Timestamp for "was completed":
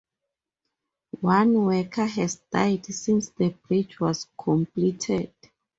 3.99-5.31